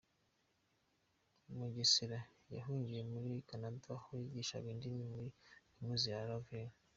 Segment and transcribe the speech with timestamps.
[1.57, 2.19] Mugesera
[2.55, 5.27] yahungiye muri Canada, aho yigishaga indimi muri
[5.73, 6.69] Kaminuza ya Laval.